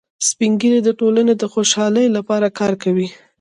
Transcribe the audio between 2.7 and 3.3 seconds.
کوي